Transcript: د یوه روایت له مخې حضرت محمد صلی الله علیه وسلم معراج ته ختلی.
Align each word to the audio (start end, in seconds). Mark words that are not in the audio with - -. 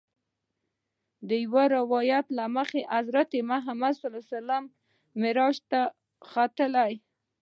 د 1.27 1.29
یوه 1.45 1.63
روایت 1.77 2.25
له 2.37 2.45
مخې 2.57 2.81
حضرت 2.95 3.29
محمد 3.51 3.93
صلی 3.99 4.07
الله 4.07 4.23
علیه 4.23 4.35
وسلم 4.37 4.63
معراج 5.21 5.57
ته 5.71 5.81
ختلی. 6.31 6.91